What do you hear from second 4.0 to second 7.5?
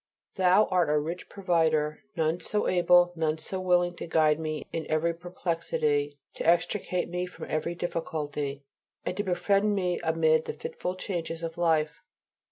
guide me in every perplexity, to extricate me from